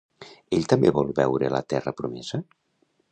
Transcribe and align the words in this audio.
Ell 0.59 0.63
també 0.71 0.91
vol 0.95 1.13
veure 1.19 1.51
la 1.57 1.61
terra 1.75 1.93
promesa? 2.01 2.41